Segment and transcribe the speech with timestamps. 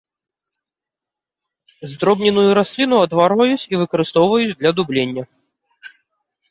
[1.91, 5.23] Здробненую расліну адварваюць і выкарыстоўваюць для дублення.